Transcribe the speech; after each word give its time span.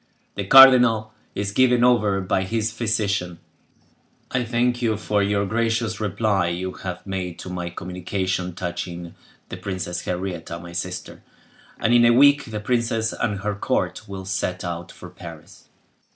The 0.33 0.45
cardinal 0.47 1.13
is 1.35 1.51
given 1.51 1.83
over 1.83 2.21
by 2.21 2.41
his 2.41 2.71
physician. 2.71 3.37
I 4.31 4.43
thank 4.43 4.81
you 4.81 4.97
for 4.97 5.23
the 5.23 5.45
gracious 5.45 5.99
reply 5.99 6.47
you 6.47 6.71
have 6.71 7.05
made 7.05 7.37
to 7.37 7.51
my 7.51 7.69
communication 7.69 8.55
touching 8.55 9.13
the 9.49 9.57
Princess 9.57 10.01
Henrietta, 10.01 10.57
my 10.57 10.71
sister, 10.71 11.21
and, 11.79 11.93
in 11.93 12.03
a 12.03 12.13
week, 12.13 12.45
the 12.45 12.59
princess 12.59 13.13
and 13.13 13.41
her 13.41 13.53
court 13.53 14.07
will 14.09 14.25
set 14.25 14.63
out 14.63 14.91
for 14.91 15.07
Paris. 15.11 15.69